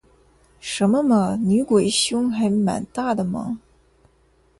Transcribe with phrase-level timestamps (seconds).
[0.59, 3.59] 什么嘛，女鬼胸还蛮大的嘛